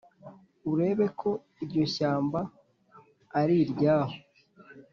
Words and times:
urebe 0.71 1.05
ko 1.19 1.29
iryo 1.63 1.83
shyamba 1.95 2.39
ariryaho 3.39 4.17